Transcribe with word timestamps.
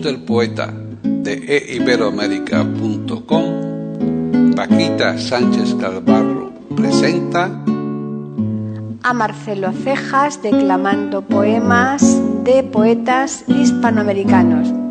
Del 0.00 0.20
poeta 0.20 0.72
de 1.02 1.74
eiberoamérica.com, 1.74 4.54
Paquita 4.54 5.18
Sánchez 5.18 5.74
Calvarro 5.74 6.52
presenta 6.74 7.50
a 9.02 9.12
Marcelo 9.12 9.72
Cejas 9.72 10.40
declamando 10.42 11.22
poemas 11.22 12.20
de 12.44 12.62
poetas 12.62 13.44
hispanoamericanos. 13.48 14.81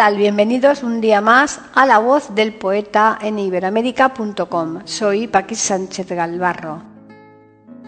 Tal? 0.00 0.16
Bienvenidos 0.16 0.82
un 0.82 1.02
día 1.02 1.20
más 1.20 1.60
a 1.74 1.84
La 1.84 1.98
Voz 1.98 2.34
del 2.34 2.54
Poeta 2.54 3.18
en 3.20 3.38
iberoamérica.com. 3.38 4.78
Soy 4.86 5.26
Paqui 5.26 5.54
Sánchez 5.54 6.08
Galvarro. 6.08 6.80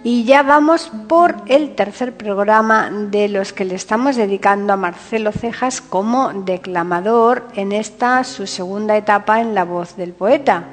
Y 0.04 0.24
ya 0.24 0.42
vamos 0.42 0.92
por 1.08 1.36
el 1.46 1.74
tercer 1.74 2.14
programa 2.14 2.91
de 2.91 3.30
los 3.30 3.54
que 3.54 3.64
le 3.64 3.77
estamos 3.77 4.16
dedicando 4.16 4.74
a 4.74 4.77
Marcelo 4.77 5.32
Cejas 5.32 5.80
como 5.80 6.34
declamador 6.34 7.48
en 7.54 7.72
esta 7.72 8.22
su 8.24 8.47
segunda 8.47 8.94
etapa 8.94 9.41
en 9.41 9.54
La 9.54 9.64
Voz 9.64 9.97
del 9.97 10.12
Poeta. 10.12 10.64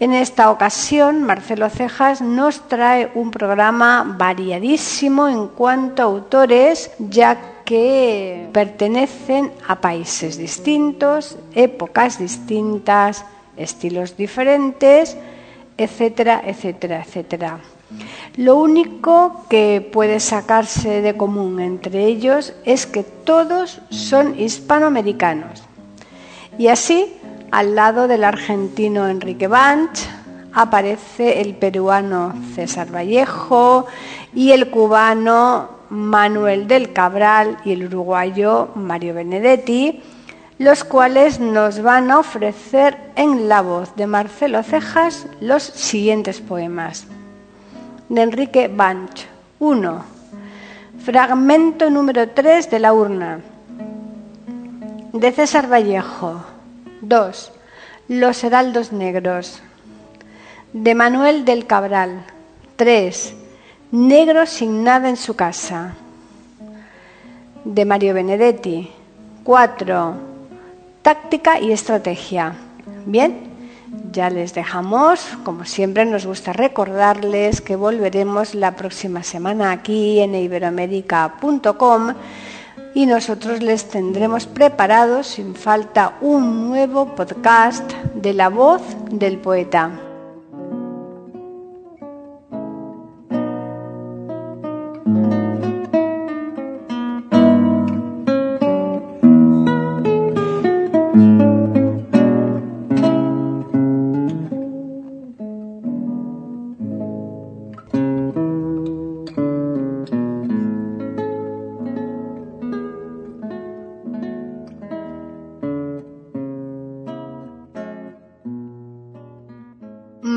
En 0.00 0.14
esta 0.14 0.50
ocasión, 0.50 1.22
Marcelo 1.22 1.68
Cejas 1.68 2.22
nos 2.22 2.66
trae 2.66 3.10
un 3.14 3.30
programa 3.30 4.14
variadísimo 4.16 5.28
en 5.28 5.48
cuanto 5.48 6.00
a 6.00 6.06
autores, 6.06 6.90
ya 6.98 7.55
que 7.66 8.48
pertenecen 8.52 9.52
a 9.66 9.80
países 9.82 10.38
distintos, 10.38 11.36
épocas 11.54 12.18
distintas, 12.18 13.26
estilos 13.56 14.16
diferentes, 14.16 15.18
etcétera, 15.76 16.42
etcétera, 16.46 17.02
etcétera. 17.04 17.58
Lo 18.36 18.56
único 18.56 19.44
que 19.50 19.86
puede 19.92 20.20
sacarse 20.20 21.02
de 21.02 21.16
común 21.16 21.60
entre 21.60 22.06
ellos 22.06 22.54
es 22.64 22.86
que 22.86 23.02
todos 23.02 23.80
son 23.90 24.38
hispanoamericanos. 24.38 25.62
Y 26.58 26.68
así 26.68 27.14
al 27.50 27.74
lado 27.74 28.08
del 28.08 28.24
argentino 28.24 29.08
Enrique 29.08 29.48
Banch 29.48 30.00
aparece 30.52 31.40
el 31.40 31.54
peruano 31.56 32.32
César 32.54 32.94
Vallejo 32.94 33.86
y 34.34 34.52
el 34.52 34.70
cubano 34.70 35.75
Manuel 35.90 36.66
del 36.66 36.92
Cabral 36.92 37.58
y 37.64 37.72
el 37.72 37.84
uruguayo 37.84 38.70
Mario 38.74 39.14
Benedetti, 39.14 40.02
los 40.58 40.84
cuales 40.84 41.38
nos 41.38 41.82
van 41.82 42.10
a 42.10 42.18
ofrecer 42.18 42.98
en 43.14 43.48
la 43.48 43.60
voz 43.62 43.94
de 43.96 44.06
Marcelo 44.06 44.62
Cejas 44.62 45.26
los 45.40 45.62
siguientes 45.62 46.40
poemas. 46.40 47.06
De 48.08 48.22
Enrique 48.22 48.68
Banch. 48.68 49.26
1. 49.58 50.04
Fragmento 51.04 51.90
número 51.90 52.28
3 52.28 52.70
de 52.70 52.78
la 52.78 52.92
urna. 52.92 53.40
De 55.12 55.32
César 55.32 55.70
Vallejo. 55.70 56.42
2. 57.00 57.52
Los 58.08 58.44
heraldos 58.44 58.92
negros. 58.92 59.62
De 60.72 60.94
Manuel 60.94 61.44
del 61.44 61.66
Cabral. 61.66 62.24
3. 62.76 63.34
Negro 63.96 64.44
sin 64.44 64.84
nada 64.84 65.08
en 65.08 65.16
su 65.16 65.36
casa. 65.36 65.94
De 67.64 67.86
Mario 67.86 68.12
Benedetti. 68.12 68.90
4. 69.42 70.14
Táctica 71.00 71.58
y 71.58 71.72
estrategia. 71.72 72.52
Bien, 73.06 73.38
ya 74.12 74.28
les 74.28 74.52
dejamos. 74.52 75.26
Como 75.44 75.64
siempre 75.64 76.04
nos 76.04 76.26
gusta 76.26 76.52
recordarles 76.52 77.62
que 77.62 77.74
volveremos 77.74 78.54
la 78.54 78.76
próxima 78.76 79.22
semana 79.22 79.70
aquí 79.70 80.20
en 80.20 80.34
iberoamérica.com 80.34 82.12
y 82.92 83.06
nosotros 83.06 83.62
les 83.62 83.88
tendremos 83.88 84.46
preparados 84.46 85.26
sin 85.26 85.54
falta 85.54 86.18
un 86.20 86.68
nuevo 86.68 87.14
podcast 87.14 87.90
de 88.14 88.34
la 88.34 88.50
voz 88.50 88.82
del 89.10 89.38
poeta. 89.38 90.05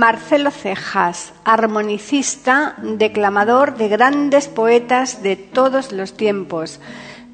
Marcelo 0.10 0.50
Cejas, 0.50 1.34
armonicista, 1.44 2.74
declamador 2.82 3.78
de 3.78 3.90
grandes 3.90 4.48
poetas 4.48 5.22
de 5.22 5.36
todos 5.36 5.92
los 5.92 6.18
tiempos. 6.18 6.80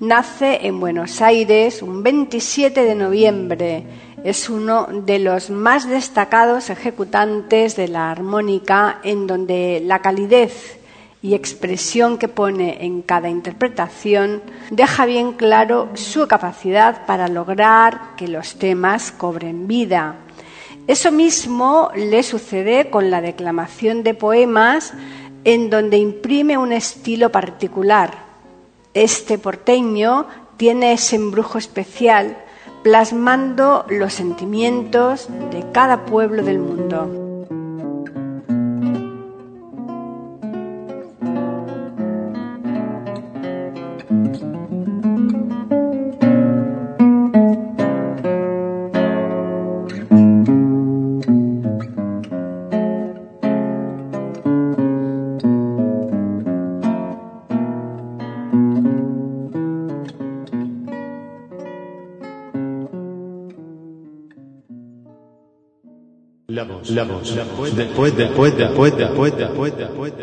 Nace 0.02 0.68
en 0.68 0.82
Buenos 0.82 1.22
Aires 1.22 1.82
un 1.82 2.04
27 2.04 2.84
de 2.84 2.96
noviembre. 2.96 3.84
Es 4.26 4.50
uno 4.50 4.88
de 4.92 5.20
los 5.20 5.50
más 5.52 5.88
destacados 5.88 6.70
ejecutantes 6.70 7.78
de 7.78 7.88
la 7.88 8.12
armónica 8.12 9.00
en 9.04 9.26
donde 9.26 9.82
la 9.82 10.00
calidez 10.00 10.78
y 11.22 11.34
expresión 11.34 12.18
que 12.18 12.28
pone 12.28 12.84
en 12.84 13.04
cada 13.04 13.30
interpretación 13.30 14.42
deja 14.70 15.06
bien 15.06 15.32
claro 15.32 15.92
su 15.94 16.28
capacidad 16.28 17.06
para 17.06 17.30
lograr 17.30 18.18
que 18.18 18.28
los 18.28 18.60
temas 18.60 19.14
cobren 19.14 19.66
vida. 19.66 20.25
Eso 20.88 21.12
mismo 21.12 21.90
le 21.96 22.22
sucede 22.22 22.90
con 22.92 23.10
la 23.10 23.22
declamación 23.22 24.04
de 24.04 24.14
poemas 24.14 24.94
en 25.44 25.70
donde 25.70 25.98
imprime 25.98 26.58
un 26.58 26.72
estilo 26.72 27.32
particular. 27.32 28.14
Este 28.94 29.38
porteño 29.38 30.28
tiene 30.58 30.94
ese 30.94 31.16
embrujo 31.16 31.58
especial 31.58 32.38
plasmando 32.84 33.86
los 33.90 34.14
sentimientos 34.14 35.28
de 35.52 35.66
cada 35.72 36.06
pueblo 36.06 36.44
del 36.44 36.60
mundo. 36.60 37.25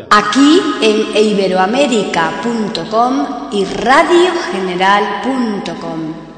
Aquí 0.09 0.61
en 0.81 1.17
iberoamérica.com 1.17 3.25
y 3.51 3.65
radiogeneral.com. 3.65 6.32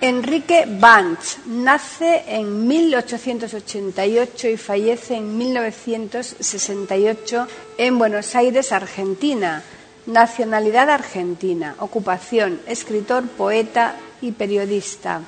Enrique 0.00 0.64
Banch 0.66 1.36
nace 1.46 2.24
en 2.28 2.66
1888 2.66 4.48
y 4.48 4.56
fallece 4.56 5.16
en 5.16 5.36
1968 5.36 7.46
en 7.76 7.98
Buenos 7.98 8.34
Aires, 8.34 8.72
Argentina. 8.72 9.62
Nacionalidad 10.06 10.88
argentina. 10.88 11.76
Ocupación, 11.78 12.58
escritor, 12.66 13.28
poeta 13.28 13.96
y 14.22 14.32
periodista. 14.32 15.20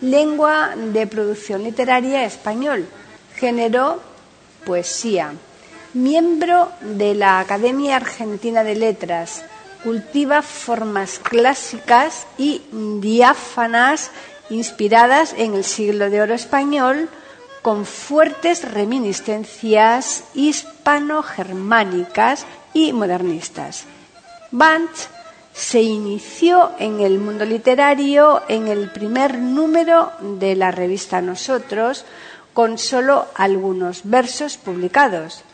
Lengua 0.00 0.74
de 0.76 1.06
producción 1.06 1.62
literaria 1.62 2.24
español. 2.24 2.88
Género, 3.40 4.00
poesía. 4.66 5.32
Miembro 5.94 6.68
de 6.82 7.14
la 7.14 7.40
Academia 7.40 7.96
Argentina 7.96 8.62
de 8.64 8.74
Letras 8.74 9.42
cultiva 9.82 10.42
formas 10.42 11.18
clásicas 11.18 12.26
y 12.36 12.60
diáfanas 13.00 14.10
inspiradas 14.50 15.34
en 15.38 15.54
el 15.54 15.64
siglo 15.64 16.10
de 16.10 16.20
oro 16.20 16.34
español 16.34 17.08
con 17.62 17.86
fuertes 17.86 18.70
reminiscencias 18.70 20.24
hispano-germánicas 20.34 22.44
y 22.74 22.92
modernistas. 22.92 23.84
Banch 24.50 25.08
se 25.54 25.80
inició 25.80 26.72
en 26.78 27.00
el 27.00 27.18
mundo 27.18 27.46
literario 27.46 28.42
en 28.48 28.68
el 28.68 28.90
primer 28.90 29.38
número 29.38 30.12
de 30.20 30.56
la 30.56 30.70
revista 30.70 31.22
Nosotros, 31.22 32.04
con 32.60 32.76
solo 32.76 33.24
algunos 33.36 34.02
versos 34.04 34.58
publicados. 34.58 35.44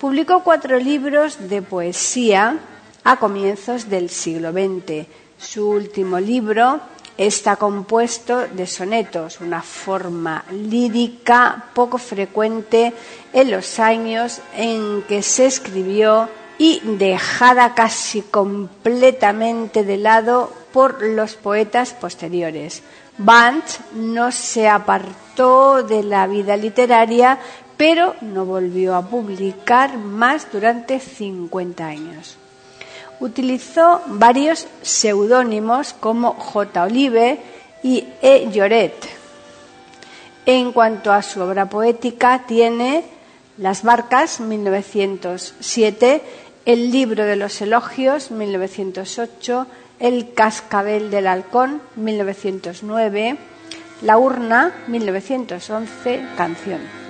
Publicó 0.00 0.42
cuatro 0.42 0.80
libros 0.80 1.48
de 1.48 1.62
poesía 1.62 2.58
a 3.04 3.20
comienzos 3.20 3.88
del 3.88 4.10
siglo 4.10 4.50
XX. 4.50 5.06
Su 5.38 5.70
último 5.70 6.18
libro 6.18 6.80
está 7.16 7.54
compuesto 7.54 8.48
de 8.48 8.66
sonetos, 8.66 9.40
una 9.40 9.62
forma 9.62 10.44
lírica 10.50 11.66
poco 11.72 11.98
frecuente 11.98 12.92
en 13.32 13.52
los 13.52 13.78
años 13.78 14.40
en 14.56 15.02
que 15.02 15.22
se 15.22 15.46
escribió 15.46 16.28
y 16.58 16.80
dejada 16.82 17.76
casi 17.76 18.22
completamente 18.22 19.84
de 19.84 19.98
lado 19.98 20.52
por 20.72 21.00
los 21.00 21.34
poetas 21.36 21.92
posteriores. 21.92 22.82
Banch 23.18 23.80
no 23.94 24.30
se 24.30 24.68
apartó 24.68 25.82
de 25.82 26.02
la 26.02 26.26
vida 26.26 26.56
literaria, 26.56 27.38
pero 27.76 28.14
no 28.20 28.44
volvió 28.44 28.94
a 28.94 29.02
publicar 29.02 29.96
más 29.98 30.50
durante 30.50 31.00
50 31.00 31.86
años 31.86 32.38
utilizó 33.20 34.02
varios 34.06 34.66
seudónimos 34.82 35.94
como 35.94 36.34
J. 36.34 36.84
Olive 36.84 37.38
y 37.82 38.04
E. 38.22 38.48
Lloret. 38.52 38.94
En 40.44 40.72
cuanto 40.72 41.12
a 41.12 41.22
su 41.22 41.40
obra 41.40 41.68
poética, 41.68 42.44
tiene 42.46 43.04
Las 43.58 43.82
Barcas, 43.82 44.40
1907, 44.40 46.22
El 46.64 46.90
Libro 46.92 47.24
de 47.24 47.36
los 47.36 47.60
Elogios, 47.60 48.30
1908, 48.30 49.66
El 49.98 50.34
Cascabel 50.34 51.10
del 51.10 51.26
Halcón, 51.26 51.80
1909, 51.96 53.38
La 54.02 54.18
Urna, 54.18 54.74
1911, 54.88 56.22
Canción. 56.36 57.05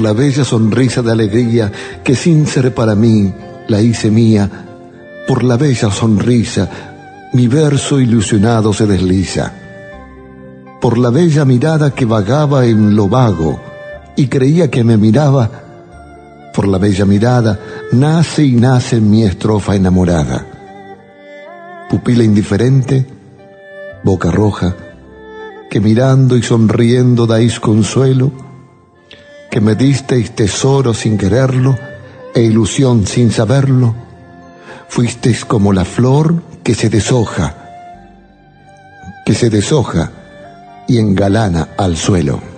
La 0.00 0.12
bella 0.12 0.44
sonrisa 0.44 1.02
de 1.02 1.12
alegría 1.12 1.72
que 2.04 2.14
sin 2.14 2.46
ser 2.46 2.74
para 2.74 2.94
mí 2.94 3.32
la 3.68 3.80
hice 3.80 4.10
mía, 4.10 4.48
por 5.26 5.44
la 5.44 5.56
bella 5.56 5.90
sonrisa 5.90 6.68
mi 7.32 7.46
verso 7.46 8.00
ilusionado 8.00 8.72
se 8.72 8.86
desliza, 8.86 9.52
por 10.80 10.96
la 10.96 11.10
bella 11.10 11.44
mirada 11.44 11.90
que 11.90 12.06
vagaba 12.06 12.64
en 12.64 12.96
lo 12.96 13.08
vago 13.08 13.60
y 14.16 14.28
creía 14.28 14.70
que 14.70 14.82
me 14.82 14.96
miraba, 14.96 15.50
por 16.54 16.66
la 16.66 16.78
bella 16.78 17.04
mirada 17.04 17.60
nace 17.92 18.44
y 18.44 18.52
nace 18.52 19.00
mi 19.00 19.24
estrofa 19.24 19.76
enamorada. 19.76 20.46
Pupila 21.90 22.24
indiferente, 22.24 23.06
boca 24.02 24.30
roja, 24.30 24.74
que 25.70 25.80
mirando 25.80 26.36
y 26.36 26.42
sonriendo 26.42 27.26
dais 27.26 27.60
consuelo, 27.60 28.32
me 29.60 29.74
disteis 29.74 30.32
tesoro 30.32 30.94
sin 30.94 31.16
quererlo 31.16 31.76
e 32.34 32.42
ilusión 32.42 33.06
sin 33.06 33.30
saberlo, 33.30 33.94
fuisteis 34.88 35.44
como 35.44 35.72
la 35.72 35.84
flor 35.84 36.42
que 36.62 36.74
se 36.74 36.88
deshoja, 36.88 37.54
que 39.24 39.34
se 39.34 39.50
deshoja 39.50 40.12
y 40.86 40.98
engalana 40.98 41.68
al 41.76 41.96
suelo. 41.96 42.57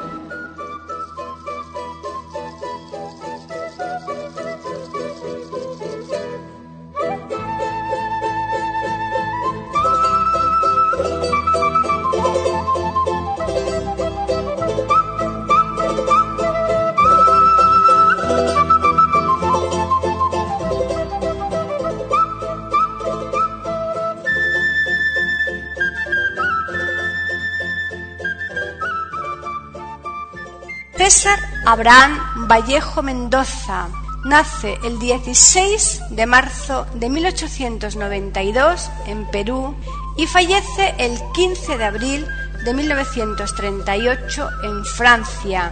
Abraham 31.71 32.19
Vallejo 32.49 33.01
Mendoza 33.01 33.87
nace 34.25 34.77
el 34.83 34.99
16 34.99 36.01
de 36.09 36.25
marzo 36.25 36.85
de 36.95 37.07
1892 37.07 38.89
en 39.05 39.25
Perú 39.31 39.73
y 40.17 40.27
fallece 40.27 40.93
el 40.97 41.17
15 41.31 41.77
de 41.77 41.85
abril 41.85 42.27
de 42.65 42.73
1938 42.73 44.49
en 44.63 44.83
Francia. 44.83 45.71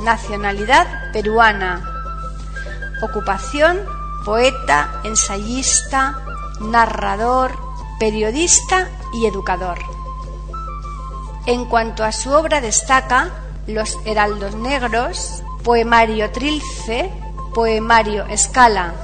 Nacionalidad 0.00 0.86
peruana. 1.14 1.82
Ocupación 3.00 3.78
poeta, 4.26 5.00
ensayista, 5.04 6.18
narrador, 6.60 7.58
periodista 7.98 8.90
y 9.14 9.24
educador. 9.24 9.78
En 11.46 11.64
cuanto 11.64 12.04
a 12.04 12.12
su 12.12 12.32
obra 12.32 12.60
destaca 12.60 13.47
Los 13.68 13.98
Heraldos 14.06 14.54
Negros, 14.54 15.42
Poemario 15.62 16.30
Trilce, 16.30 17.12
Poemario 17.54 18.24
Escala. 18.24 18.94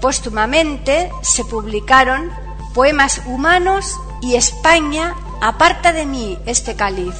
Póstumamente 0.00 1.12
se 1.22 1.44
publicaron 1.44 2.30
Poemas 2.72 3.20
Humanos 3.26 3.94
y 4.22 4.36
España 4.36 5.14
aparta 5.42 5.92
de 5.92 6.06
mí 6.06 6.38
este 6.46 6.76
cáliz. 6.76 7.14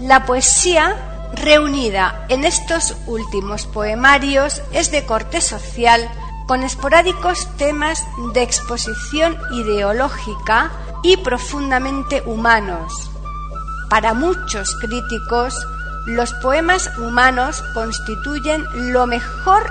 La 0.00 0.24
poesía 0.24 1.30
reunida 1.34 2.24
en 2.30 2.44
estos 2.44 2.96
últimos 3.06 3.66
poemarios 3.66 4.62
es 4.72 4.90
de 4.90 5.04
corte 5.04 5.42
social 5.42 6.10
con 6.46 6.62
esporádicos 6.62 7.46
temas 7.58 8.02
de 8.32 8.42
exposición 8.42 9.36
ideológica 9.52 10.72
y 11.02 11.18
profundamente 11.18 12.22
humanos. 12.22 13.11
Para 13.92 14.14
muchos 14.14 14.74
críticos, 14.76 15.66
los 16.06 16.32
poemas 16.32 16.90
humanos 16.96 17.62
constituyen 17.74 18.64
lo 18.90 19.06
mejor 19.06 19.70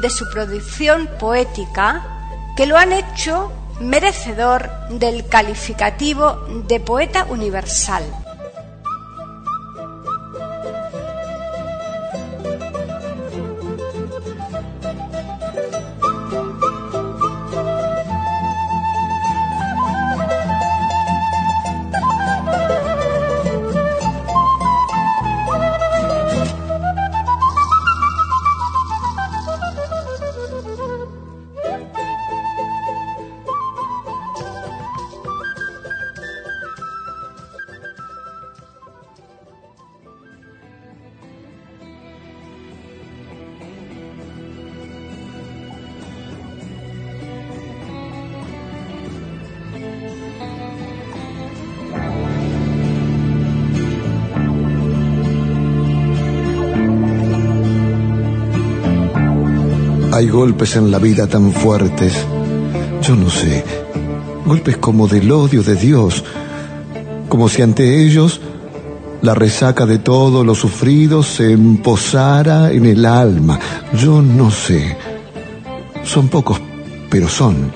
de 0.00 0.08
su 0.08 0.26
producción 0.30 1.06
poética 1.20 2.02
que 2.56 2.64
lo 2.64 2.78
han 2.78 2.94
hecho 2.94 3.52
merecedor 3.78 4.70
del 4.88 5.28
calificativo 5.28 6.46
de 6.66 6.80
poeta 6.80 7.26
universal. 7.28 8.04
Hay 60.18 60.26
golpes 60.26 60.74
en 60.74 60.90
la 60.90 60.98
vida 60.98 61.28
tan 61.28 61.52
fuertes, 61.52 62.12
yo 63.02 63.14
no 63.14 63.30
sé, 63.30 63.62
golpes 64.44 64.76
como 64.78 65.06
del 65.06 65.30
odio 65.30 65.62
de 65.62 65.76
Dios, 65.76 66.24
como 67.28 67.48
si 67.48 67.62
ante 67.62 68.02
ellos 68.02 68.40
la 69.22 69.36
resaca 69.36 69.86
de 69.86 70.00
todo 70.00 70.42
lo 70.42 70.56
sufrido 70.56 71.22
se 71.22 71.52
emposara 71.52 72.72
en 72.72 72.86
el 72.86 73.06
alma. 73.06 73.60
Yo 73.96 74.20
no 74.20 74.50
sé. 74.50 74.96
Son 76.02 76.26
pocos, 76.26 76.60
pero 77.08 77.28
son. 77.28 77.70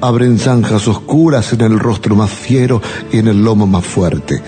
Abren 0.00 0.40
zanjas 0.40 0.88
oscuras 0.88 1.52
en 1.52 1.60
el 1.60 1.78
rostro 1.78 2.16
más 2.16 2.30
fiero 2.30 2.82
y 3.12 3.18
en 3.18 3.28
el 3.28 3.44
lomo 3.44 3.68
más 3.68 3.86
fuerte. 3.86 4.42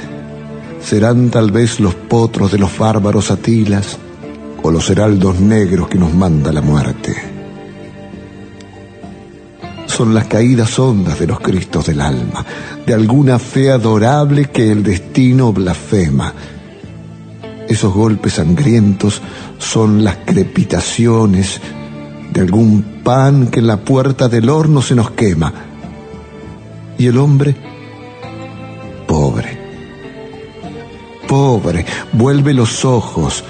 Serán 0.83 1.31
tal 1.31 1.53
vez 1.53 1.79
los 1.79 1.95
potros 1.95 2.51
de 2.51 2.59
los 2.59 2.77
bárbaros 2.77 3.31
atilas 3.31 3.97
o 4.67 4.71
los 4.73 4.91
heraldos 4.91 5.39
negros 5.39 5.89
que 5.89 5.97
nos 5.97 6.13
manda 6.13 6.51
la 6.51 6.61
muerte. 6.61 7.15
Son 9.87 10.13
las 10.13 10.27
caídas 10.27 10.77
hondas 10.81 11.21
de 11.21 11.29
los 11.29 11.39
Cristos 11.39 11.87
del 11.87 12.01
alma, 12.01 12.45
de 12.85 12.93
alguna 12.93 13.39
fe 13.39 13.71
adorable 13.71 14.47
que 14.47 14.73
el 14.73 14.83
destino 14.83 15.53
blasfema. 15.53 16.35
Esos 17.69 17.95
golpes 17.95 18.33
sangrientos 18.35 19.23
son 19.59 20.03
las 20.03 20.17
crepitaciones 20.27 21.61
de 22.33 22.41
algún 22.41 23.03
pan 23.05 23.47
que 23.47 23.61
en 23.61 23.69
la 23.69 23.77
puerta 23.77 24.29
del 24.29 24.51
horno 24.51 24.83
se 24.83 24.97
nos 24.97 25.13
quema. 25.13 25.53
Y 26.99 27.07
el 27.07 27.19
hombre, 27.19 27.55
pobre, 29.07 29.61
pobre, 31.29 31.87
vuelve 32.13 32.53
los 32.53 32.85
ojos, 32.85 33.45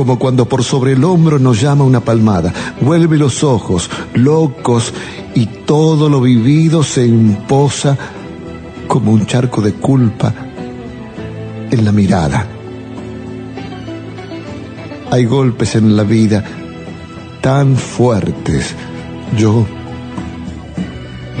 como 0.00 0.18
cuando 0.18 0.46
por 0.46 0.64
sobre 0.64 0.92
el 0.92 1.04
hombro 1.04 1.38
nos 1.38 1.60
llama 1.60 1.84
una 1.84 2.00
palmada. 2.00 2.54
Vuelve 2.80 3.18
los 3.18 3.44
ojos, 3.44 3.90
locos, 4.14 4.94
y 5.34 5.44
todo 5.44 6.08
lo 6.08 6.22
vivido 6.22 6.82
se 6.82 7.06
imposa 7.06 7.98
como 8.88 9.12
un 9.12 9.26
charco 9.26 9.60
de 9.60 9.74
culpa 9.74 10.32
en 11.70 11.84
la 11.84 11.92
mirada. 11.92 12.46
Hay 15.10 15.26
golpes 15.26 15.74
en 15.74 15.94
la 15.94 16.04
vida 16.04 16.44
tan 17.42 17.76
fuertes. 17.76 18.74
Yo, 19.36 19.66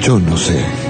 yo 0.02 0.20
no 0.20 0.36
sé. 0.36 0.89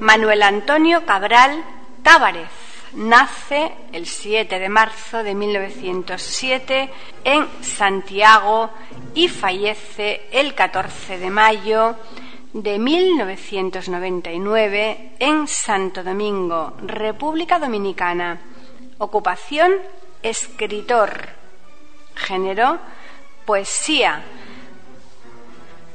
Manuel 0.00 0.42
Antonio 0.42 1.06
Cabral 1.06 1.64
Távarez 2.02 2.50
nace 2.94 3.72
el 3.92 4.06
7 4.06 4.58
de 4.58 4.68
marzo 4.68 5.22
de 5.22 5.34
1907 5.34 6.90
en 7.24 7.46
Santiago 7.62 8.70
y 9.14 9.28
fallece 9.28 10.26
el 10.32 10.54
14 10.54 11.18
de 11.18 11.30
mayo 11.30 11.96
de 12.52 12.78
1999 12.78 15.12
en 15.18 15.48
Santo 15.48 16.02
Domingo, 16.02 16.74
República 16.82 17.58
Dominicana. 17.58 18.40
Ocupación, 18.98 19.72
escritor. 20.22 21.28
Género, 22.14 22.78
poesía. 23.44 24.22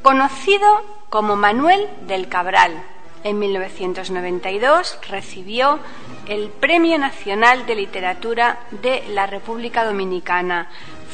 Conocido 0.01 0.68
como 1.10 1.36
Manuel 1.36 1.88
del 2.08 2.27
Cabral 2.27 2.84
en 3.24 3.40
1992 3.40 5.00
recibió 5.10 5.80
el 6.28 6.50
Premio 6.50 6.98
Nacional 6.98 7.66
de 7.66 7.76
Literatura 7.76 8.60
de 8.72 9.04
la 9.10 9.28
República 9.28 9.86
Dominicana. 9.86 10.70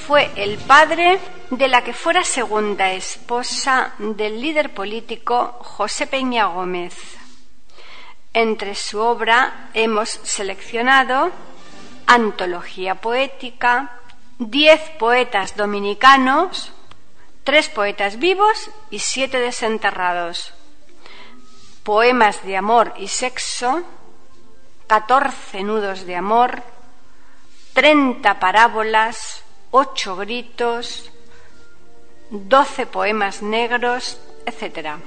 fue 0.07 0.29
el 0.35 0.57
padre 0.57 1.19
de 1.49 1.67
la 1.67 1.83
que 1.83 1.93
fuera 1.93 2.23
segunda 2.23 2.91
esposa 2.91 3.93
del 3.97 4.41
líder 4.41 4.73
político 4.73 5.57
José 5.61 6.05
Peña 6.05 6.45
Gómez. 6.45 6.95
Entre 8.33 8.75
su 8.75 8.99
obra 8.99 9.69
hemos 9.73 10.09
seleccionado 10.09 11.31
Antología 12.05 12.95
Poética, 12.95 13.99
Diez 14.37 14.81
poetas 14.99 15.55
dominicanos, 15.55 16.73
tres 17.45 17.69
poetas 17.69 18.19
vivos 18.19 18.69
y 18.89 18.99
siete 18.99 19.39
desenterrados, 19.39 20.53
poemas 21.85 22.43
de 22.43 22.57
amor 22.57 22.93
y 22.97 23.07
sexo, 23.07 23.83
catorce 24.87 25.61
nudos 25.61 26.07
de 26.07 26.15
amor, 26.15 26.63
treinta 27.73 28.39
parábolas, 28.39 29.43
ocho 29.69 30.15
gritos, 30.15 31.11
doce 32.31 32.87
poemas 32.87 33.43
negros, 33.43 34.19
etc. 34.47 34.97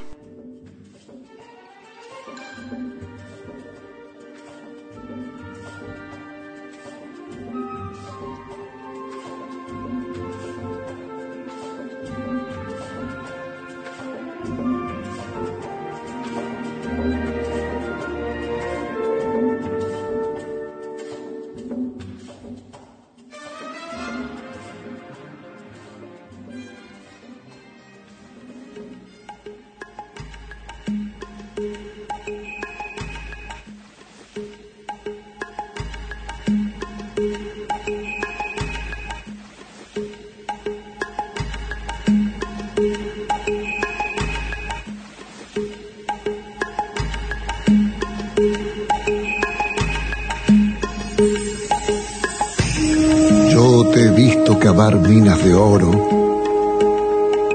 minas 55.09 55.43
de 55.43 55.55
oro, 55.55 55.91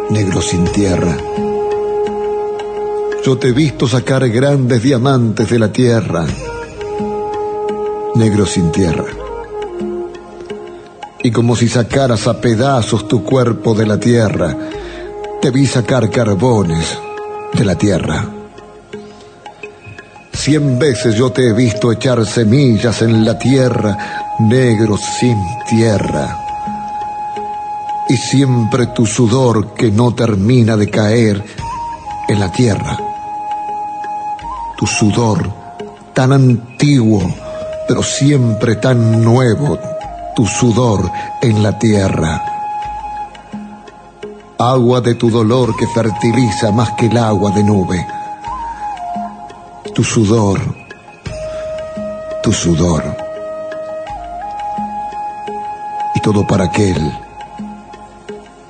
negro 0.09 0.41
sin 0.41 0.65
tierra. 0.65 1.15
Yo 3.23 3.37
te 3.37 3.49
he 3.49 3.51
visto 3.51 3.87
sacar 3.87 4.27
grandes 4.29 4.81
diamantes 4.81 5.51
de 5.51 5.59
la 5.59 5.71
tierra, 5.71 6.25
negro 8.15 8.47
sin 8.47 8.71
tierra. 8.71 9.05
Y 11.21 11.31
como 11.31 11.55
si 11.55 11.69
sacaras 11.69 12.27
a 12.27 12.41
pedazos 12.41 13.07
tu 13.07 13.23
cuerpo 13.23 13.75
de 13.75 13.85
la 13.85 13.99
tierra, 13.99 14.57
te 15.39 15.51
vi 15.51 15.67
sacar 15.67 16.09
carbones 16.09 16.97
de 17.53 17.65
la 17.65 17.75
tierra. 17.75 18.25
Cien 20.33 20.79
veces 20.79 21.13
yo 21.15 21.31
te 21.31 21.49
he 21.49 21.53
visto 21.53 21.91
echar 21.91 22.25
semillas 22.25 23.03
en 23.03 23.23
la 23.23 23.37
tierra, 23.37 24.35
negro 24.39 24.97
sin 24.97 25.37
tierra 25.69 26.42
y 28.09 28.17
siempre 28.17 28.87
tu 28.87 29.05
sudor 29.05 29.73
que 29.73 29.91
no 29.91 30.13
termina 30.13 30.75
de 30.75 30.89
caer 30.89 31.43
en 32.27 32.39
la 32.39 32.51
tierra. 32.51 32.97
Tu 34.77 34.85
sudor 34.85 35.51
tan 36.13 36.33
antiguo, 36.33 37.21
pero 37.87 38.03
siempre 38.03 38.75
tan 38.75 39.23
nuevo, 39.23 39.79
tu 40.35 40.45
sudor 40.45 41.09
en 41.41 41.63
la 41.63 41.77
tierra. 41.79 42.43
Agua 44.57 45.01
de 45.01 45.15
tu 45.15 45.29
dolor 45.29 45.75
que 45.75 45.87
fertiliza 45.87 46.71
más 46.71 46.91
que 46.91 47.07
el 47.07 47.17
agua 47.17 47.51
de 47.51 47.63
nube. 47.63 48.05
Tu 49.93 50.03
sudor, 50.03 50.59
tu 52.41 52.51
sudor. 52.51 53.03
Y 56.15 56.19
todo 56.19 56.45
para 56.45 56.65
aquel 56.65 57.22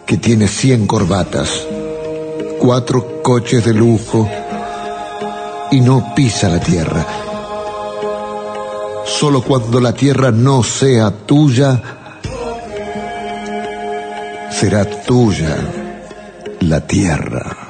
que 0.05 0.17
tiene 0.17 0.47
100 0.47 0.87
corbatas, 0.87 1.65
cuatro 2.59 3.21
coches 3.21 3.65
de 3.65 3.73
lujo 3.73 4.29
y 5.71 5.81
no 5.81 6.13
pisa 6.15 6.49
la 6.49 6.59
tierra. 6.59 7.05
Solo 9.05 9.41
cuando 9.41 9.79
la 9.79 9.93
tierra 9.93 10.31
no 10.31 10.63
sea 10.63 11.11
tuya, 11.11 11.81
será 14.51 14.85
tuya 14.85 15.57
la 16.59 16.81
tierra. 16.81 17.62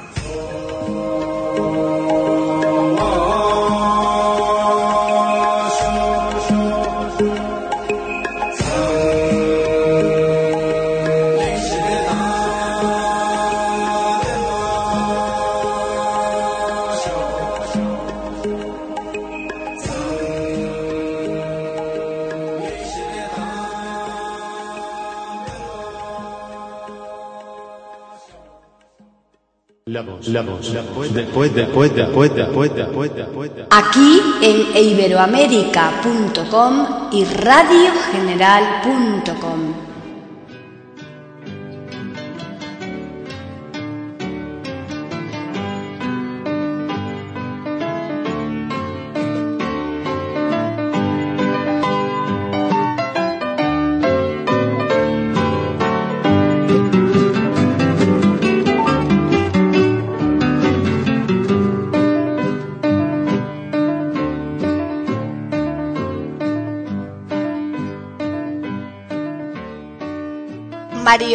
Aquí 33.70 34.22
en 34.42 34.78
iberoamérica.com 34.78 36.86
y 37.12 37.26
radiogeneral.com. 37.26 39.73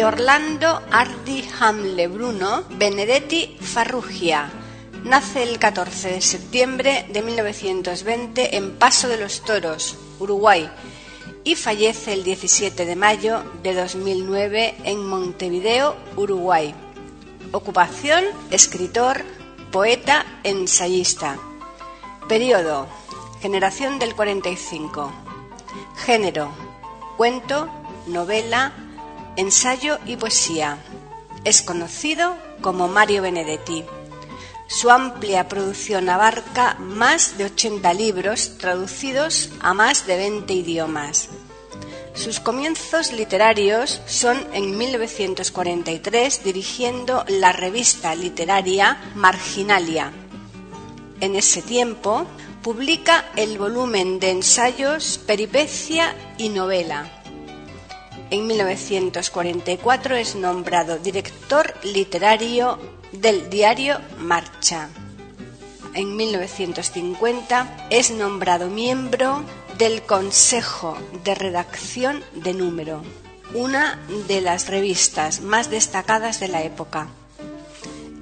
Orlando 0.03 0.81
Ardi 0.91 1.43
Hamle 1.59 2.07
Bruno 2.07 2.63
Benedetti 2.69 3.57
Farrugia. 3.59 4.49
Nace 5.03 5.43
el 5.43 5.59
14 5.59 6.11
de 6.11 6.21
septiembre 6.21 7.05
de 7.11 7.21
1920 7.21 8.55
en 8.55 8.77
Paso 8.77 9.07
de 9.07 9.17
los 9.17 9.41
Toros, 9.41 9.97
Uruguay, 10.19 10.69
y 11.43 11.55
fallece 11.55 12.13
el 12.13 12.23
17 12.23 12.85
de 12.85 12.95
mayo 12.95 13.43
de 13.61 13.73
2009 13.73 14.75
en 14.85 15.05
Montevideo, 15.05 15.95
Uruguay. 16.15 16.73
Ocupación, 17.51 18.23
escritor, 18.51 19.23
poeta, 19.71 20.25
ensayista. 20.43 21.37
Periodo, 22.27 22.87
generación 23.41 23.99
del 23.99 24.15
45. 24.15 25.11
Género, 25.97 26.51
cuento, 27.17 27.69
novela, 28.07 28.71
ensayo 29.39 29.99
y 30.05 30.17
poesía. 30.17 30.79
Es 31.45 31.61
conocido 31.61 32.35
como 32.59 32.89
Mario 32.89 33.21
Benedetti. 33.21 33.85
Su 34.67 34.91
amplia 34.91 35.47
producción 35.47 36.09
abarca 36.09 36.75
más 36.79 37.37
de 37.37 37.45
80 37.45 37.93
libros 37.93 38.57
traducidos 38.57 39.49
a 39.61 39.73
más 39.73 40.05
de 40.05 40.17
20 40.17 40.53
idiomas. 40.53 41.29
Sus 42.13 42.41
comienzos 42.41 43.13
literarios 43.13 44.01
son 44.07 44.37
en 44.51 44.77
1943 44.77 46.43
dirigiendo 46.43 47.23
la 47.29 47.53
revista 47.53 48.13
literaria 48.15 48.97
Marginalia. 49.15 50.11
En 51.21 51.37
ese 51.37 51.61
tiempo 51.61 52.25
publica 52.61 53.23
el 53.37 53.57
volumen 53.57 54.19
de 54.19 54.31
ensayos 54.31 55.17
Peripecia 55.25 56.13
y 56.37 56.49
Novela 56.49 57.18
En 58.31 58.45
1944 58.45 60.15
es 60.15 60.35
nombrado 60.35 60.99
director 60.99 61.73
literario 61.83 62.77
del 63.11 63.49
diario 63.49 63.99
Marcha. 64.19 64.89
En 65.95 66.15
1950 66.15 67.87
es 67.89 68.11
nombrado 68.11 68.67
miembro 68.67 69.43
del 69.79 70.03
Consejo 70.03 70.95
de 71.23 71.33
Redacción 71.33 72.23
de 72.35 72.53
Número, 72.53 73.01
una 73.55 73.99
de 74.27 74.41
las 74.41 74.67
revistas 74.67 75.41
más 75.41 75.71
destacadas 75.71 76.39
de 76.39 76.49
la 76.49 76.61
época. 76.61 77.07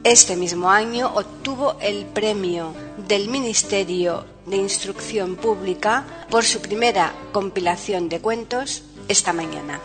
Este 0.06 0.38
mismo 0.38 0.70
año 0.70 1.12
obtuvo 1.16 1.76
el 1.82 2.06
premio 2.06 2.74
del 3.10 3.28
Ministerio 3.28 4.24
de 4.46 4.56
Instrucción 4.56 5.36
Pública 5.36 6.06
por 6.30 6.46
su 6.46 6.62
primera 6.62 7.12
compilación 7.34 8.08
de 8.08 8.22
cuentos 8.22 8.84
esta 9.10 9.34
mañana. 9.34 9.82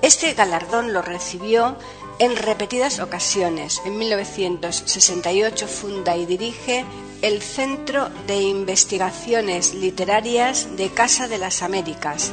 Este 0.00 0.32
galardón 0.34 0.92
lo 0.92 1.02
recibió 1.02 1.76
en 2.18 2.36
repetidas 2.36 3.00
ocasiones. 3.00 3.80
En 3.84 3.98
1968 3.98 5.66
funda 5.66 6.16
y 6.16 6.26
dirige 6.26 6.84
el 7.22 7.42
Centro 7.42 8.08
de 8.26 8.40
Investigaciones 8.42 9.74
Literarias 9.74 10.76
de 10.76 10.90
Casa 10.90 11.26
de 11.26 11.38
las 11.38 11.62
Américas. 11.62 12.32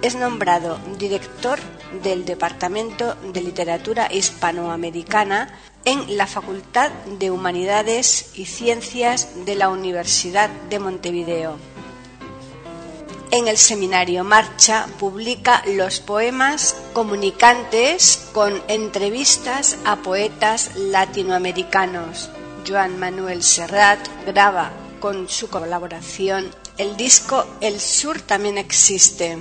Es 0.00 0.14
nombrado 0.14 0.78
director 0.98 1.58
del 2.02 2.24
Departamento 2.24 3.14
de 3.32 3.42
Literatura 3.42 4.08
Hispanoamericana 4.10 5.60
en 5.84 6.16
la 6.16 6.26
Facultad 6.26 6.90
de 7.18 7.30
Humanidades 7.30 8.30
y 8.34 8.46
Ciencias 8.46 9.44
de 9.44 9.54
la 9.54 9.68
Universidad 9.68 10.48
de 10.70 10.78
Montevideo. 10.78 11.71
En 13.32 13.48
el 13.48 13.56
seminario 13.56 14.22
Marcha 14.22 14.86
publica 15.00 15.64
los 15.66 15.98
poemas 15.98 16.76
comunicantes 16.92 18.28
con 18.32 18.62
entrevistas 18.68 19.78
a 19.84 19.96
poetas 19.96 20.76
latinoamericanos. 20.76 22.30
Joan 22.68 23.00
Manuel 23.00 23.42
Serrat 23.42 23.98
graba 24.26 24.70
con 25.00 25.28
su 25.28 25.50
colaboración 25.50 26.48
el 26.78 26.96
disco 26.96 27.44
El 27.60 27.80
Sur 27.80 28.20
también 28.20 28.56
existe, 28.56 29.38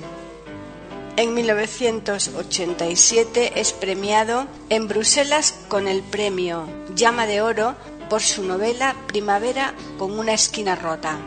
en 1.17 1.33
1987 1.33 3.59
es 3.59 3.73
premiado 3.73 4.47
en 4.69 4.87
Bruselas 4.87 5.59
con 5.67 5.89
el 5.89 6.01
premio 6.01 6.65
Llama 6.95 7.27
de 7.27 7.41
Oro 7.41 7.75
por 8.09 8.21
su 8.21 8.43
novela 8.43 8.95
Primavera 9.07 9.73
con 9.97 10.17
una 10.17 10.31
esquina 10.33 10.75
rota. 10.75 11.19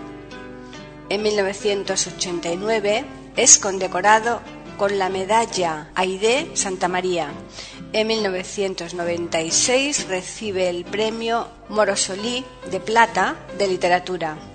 En 1.09 1.23
1989 1.23 3.05
es 3.37 3.59
condecorado 3.59 4.41
con 4.79 4.99
la 4.99 5.09
medalla 5.09 5.91
Aide 5.95 6.51
Santa 6.55 6.89
María. 6.89 7.29
En 7.93 8.07
1996 8.07 10.09
recibe 10.09 10.69
el 10.69 10.85
premio 10.85 11.49
Morosolí 11.69 12.45
de 12.71 12.81
Plata 12.81 13.37
de 13.59 13.69
Literatura. 13.69 14.54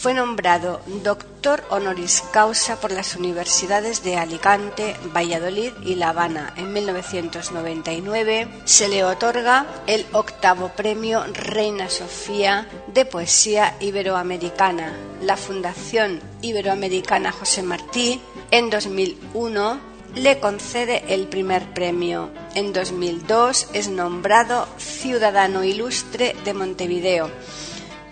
Fue 0.00 0.14
nombrado 0.14 0.80
doctor 1.02 1.62
honoris 1.68 2.22
causa 2.32 2.80
por 2.80 2.90
las 2.90 3.16
universidades 3.16 4.02
de 4.02 4.16
Alicante, 4.16 4.96
Valladolid 5.14 5.74
y 5.84 5.94
La 5.94 6.08
Habana. 6.08 6.54
En 6.56 6.72
1999 6.72 8.48
se 8.64 8.88
le 8.88 9.04
otorga 9.04 9.66
el 9.86 10.06
octavo 10.12 10.70
premio 10.70 11.22
Reina 11.34 11.90
Sofía 11.90 12.66
de 12.86 13.04
Poesía 13.04 13.76
Iberoamericana. 13.78 14.96
La 15.20 15.36
Fundación 15.36 16.20
Iberoamericana 16.40 17.30
José 17.30 17.62
Martí 17.62 18.22
en 18.50 18.70
2001 18.70 19.80
le 20.14 20.40
concede 20.40 21.04
el 21.08 21.26
primer 21.26 21.74
premio. 21.74 22.30
En 22.54 22.72
2002 22.72 23.68
es 23.74 23.88
nombrado 23.90 24.66
Ciudadano 24.78 25.62
Ilustre 25.62 26.34
de 26.42 26.54
Montevideo. 26.54 27.30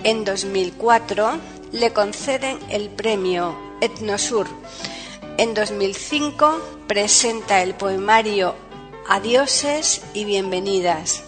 En 0.04 0.26
2004 0.26 1.57
le 1.72 1.92
conceden 1.92 2.58
el 2.70 2.88
premio 2.90 3.56
Etnosur. 3.80 4.46
En 5.36 5.54
2005 5.54 6.60
presenta 6.86 7.62
el 7.62 7.74
poemario 7.74 8.54
Adioses 9.08 10.02
y 10.14 10.24
Bienvenidas. 10.24 11.22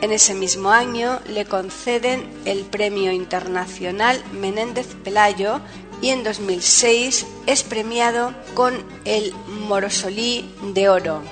En 0.00 0.12
ese 0.12 0.34
mismo 0.34 0.70
año 0.70 1.20
le 1.28 1.44
conceden 1.44 2.28
el 2.44 2.64
Premio 2.64 3.12
Internacional 3.12 4.20
Menéndez 4.32 4.88
Pelayo 5.04 5.60
y 6.00 6.08
en 6.08 6.24
2006 6.24 7.24
es 7.46 7.62
premiado 7.62 8.34
con 8.54 8.74
el 9.04 9.32
Morosolí 9.46 10.52
de 10.74 10.88
Oro. 10.88 11.22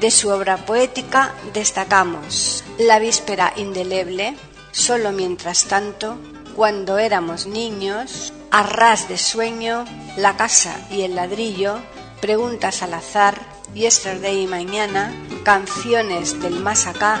De 0.00 0.10
su 0.10 0.28
obra 0.28 0.58
poética 0.58 1.34
destacamos 1.54 2.62
La 2.78 2.98
Víspera 2.98 3.54
Indeleble, 3.56 4.36
Solo 4.72 5.10
mientras 5.10 5.64
tanto, 5.64 6.16
cuando 6.54 6.98
éramos 6.98 7.46
niños, 7.46 8.32
a 8.50 8.62
ras 8.62 9.08
de 9.08 9.18
sueño, 9.18 9.84
la 10.16 10.36
casa 10.36 10.76
y 10.90 11.02
el 11.02 11.14
ladrillo, 11.14 11.78
preguntas 12.20 12.82
al 12.82 12.94
azar, 12.94 13.38
yesterday 13.74 14.42
y 14.42 14.46
mañana, 14.46 15.12
canciones 15.44 16.40
del 16.42 16.60
más 16.60 16.86
acá, 16.86 17.20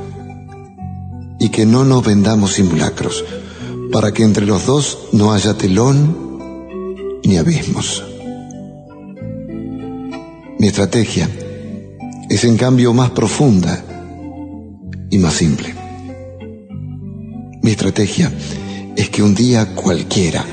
y 1.41 1.49
que 1.49 1.65
no 1.65 1.83
nos 1.83 2.05
vendamos 2.05 2.53
simulacros, 2.53 3.25
para 3.91 4.13
que 4.13 4.21
entre 4.21 4.45
los 4.45 4.67
dos 4.67 5.07
no 5.11 5.33
haya 5.33 5.55
telón 5.55 7.19
ni 7.23 7.35
abismos. 7.37 8.03
Mi 10.59 10.67
estrategia 10.67 11.27
es 12.29 12.43
en 12.43 12.57
cambio 12.57 12.93
más 12.93 13.09
profunda 13.09 13.83
y 15.09 15.17
más 15.17 15.33
simple. 15.33 15.73
Mi 17.63 17.71
estrategia 17.71 18.31
es 18.95 19.09
que 19.09 19.23
un 19.23 19.33
día 19.33 19.73
cualquiera, 19.73 20.45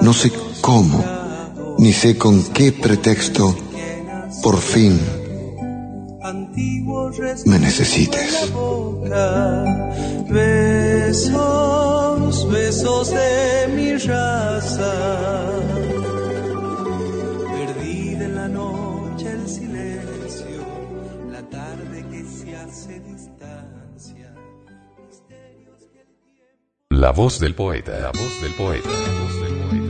no 0.00 0.14
sé 0.14 0.32
cómo, 0.62 1.04
ni 1.76 1.92
sé 1.92 2.16
con 2.16 2.42
qué 2.54 2.72
pretexto, 2.72 3.54
por 4.42 4.56
fin 4.56 4.98
me 7.46 7.58
necesites. 7.58 8.52
Besos, 10.28 11.32
besos 12.50 13.10
de 13.10 13.68
mi 13.74 13.96
raza. 13.96 14.92
Perdida 17.52 18.24
en 18.24 18.34
la 18.34 18.48
noche 18.48 19.32
el 19.32 19.48
silencio, 19.48 20.64
la 21.30 21.42
tarde 21.48 22.04
que 22.10 22.24
se 22.24 22.56
hace 22.56 23.00
distancia. 23.00 24.34
La 26.90 27.12
voz 27.12 27.40
del 27.40 27.54
poeta, 27.54 27.98
la 27.98 28.12
voz 28.12 28.40
del 28.42 28.54
poeta, 28.54 28.88
la 28.88 29.20
voz 29.20 29.40
del 29.40 29.54
poeta. 29.54 29.89